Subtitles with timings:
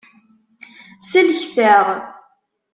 [1.09, 1.87] Sellket-aɣ.